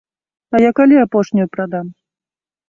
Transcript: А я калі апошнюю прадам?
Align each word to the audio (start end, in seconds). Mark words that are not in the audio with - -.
А 0.55 0.61
я 0.63 0.71
калі 0.79 0.95
апошнюю 1.01 1.47
прадам? 1.57 1.93